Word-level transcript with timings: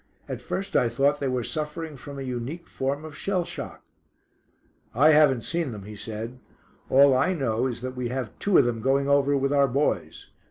At 0.27 0.41
first 0.41 0.75
I 0.75 0.89
thought 0.89 1.19
they 1.19 1.27
were 1.27 1.43
suffering 1.43 1.95
from 1.95 2.17
a 2.17 2.23
unique 2.23 2.67
form 2.67 3.05
of 3.05 3.15
shell 3.15 3.45
shock." 3.45 3.83
"I 4.95 5.11
haven't 5.11 5.43
seen 5.43 5.71
them," 5.71 5.83
he 5.83 5.95
said. 5.95 6.39
"All 6.89 7.15
I 7.15 7.35
know 7.35 7.67
is 7.67 7.81
that 7.81 7.95
we 7.95 8.07
have 8.09 8.31
two 8.39 8.57
of 8.57 8.65
them 8.65 8.81
going 8.81 9.07
over 9.07 9.37
with 9.37 9.53
our 9.53 9.67
boys. 9.67 10.29